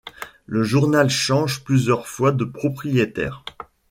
[0.47, 3.43] Le journal change plusieurs fois de propriétaire.